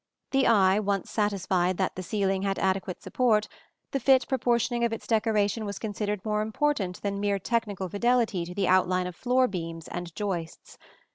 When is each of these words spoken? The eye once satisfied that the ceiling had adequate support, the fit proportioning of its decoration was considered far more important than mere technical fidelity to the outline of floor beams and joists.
The 0.31 0.47
eye 0.47 0.79
once 0.79 1.11
satisfied 1.11 1.77
that 1.77 1.95
the 1.95 2.01
ceiling 2.01 2.41
had 2.41 2.57
adequate 2.57 3.03
support, 3.03 3.47
the 3.91 3.99
fit 3.99 4.27
proportioning 4.27 4.83
of 4.83 4.91
its 4.91 5.05
decoration 5.05 5.63
was 5.63 5.77
considered 5.77 6.23
far 6.23 6.31
more 6.31 6.41
important 6.41 7.03
than 7.03 7.19
mere 7.19 7.37
technical 7.37 7.87
fidelity 7.87 8.43
to 8.45 8.55
the 8.55 8.67
outline 8.67 9.05
of 9.05 9.15
floor 9.15 9.47
beams 9.47 9.87
and 9.87 10.15
joists. 10.15 10.79